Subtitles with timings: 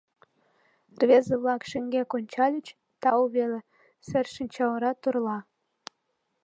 [0.99, 2.67] Рвезе-влак шеҥгек ончальыч—
[3.01, 3.59] тау веле,
[4.07, 5.37] сер шинчаора торла.